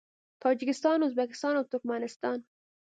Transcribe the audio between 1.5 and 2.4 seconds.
او ترکمنستان